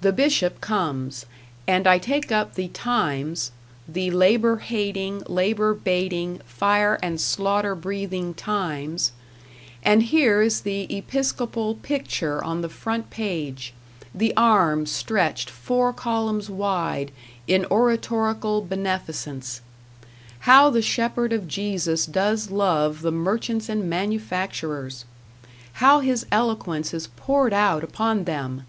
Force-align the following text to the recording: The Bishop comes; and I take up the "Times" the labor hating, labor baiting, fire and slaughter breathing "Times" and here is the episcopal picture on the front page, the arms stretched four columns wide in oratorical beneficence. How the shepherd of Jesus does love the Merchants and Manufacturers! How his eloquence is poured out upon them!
The 0.00 0.12
Bishop 0.12 0.60
comes; 0.60 1.26
and 1.66 1.84
I 1.88 1.98
take 1.98 2.30
up 2.30 2.54
the 2.54 2.68
"Times" 2.68 3.50
the 3.88 4.12
labor 4.12 4.58
hating, 4.58 5.24
labor 5.26 5.74
baiting, 5.74 6.38
fire 6.46 7.00
and 7.02 7.20
slaughter 7.20 7.74
breathing 7.74 8.32
"Times" 8.32 9.10
and 9.82 10.04
here 10.04 10.40
is 10.40 10.60
the 10.60 10.82
episcopal 10.96 11.74
picture 11.74 12.44
on 12.44 12.60
the 12.60 12.68
front 12.68 13.10
page, 13.10 13.74
the 14.14 14.32
arms 14.36 14.92
stretched 14.92 15.50
four 15.50 15.92
columns 15.92 16.48
wide 16.48 17.10
in 17.48 17.66
oratorical 17.68 18.60
beneficence. 18.62 19.62
How 20.46 20.70
the 20.70 20.80
shepherd 20.80 21.32
of 21.32 21.48
Jesus 21.48 22.06
does 22.06 22.52
love 22.52 23.02
the 23.02 23.10
Merchants 23.10 23.68
and 23.68 23.90
Manufacturers! 23.90 25.06
How 25.82 25.98
his 25.98 26.24
eloquence 26.30 26.94
is 26.94 27.08
poured 27.16 27.52
out 27.52 27.82
upon 27.82 28.22
them! 28.22 28.62